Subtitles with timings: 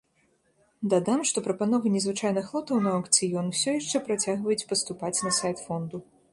[0.93, 6.05] Дадам, што прапановы незвычайных лотаў на аўкцыён усё яшчэ працягваюць паступаць на сайт фонду.